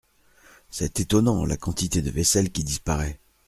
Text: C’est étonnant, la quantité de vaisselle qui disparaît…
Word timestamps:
C’est 0.71 0.99
étonnant, 0.99 1.45
la 1.45 1.57
quantité 1.57 2.01
de 2.01 2.09
vaisselle 2.09 2.51
qui 2.51 2.63
disparaît… 2.63 3.19